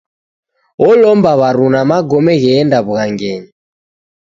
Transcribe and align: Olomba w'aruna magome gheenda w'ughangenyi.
Olomba 0.89 1.31
w'aruna 1.39 1.79
magome 1.89 2.33
gheenda 2.41 2.77
w'ughangenyi. 2.85 3.51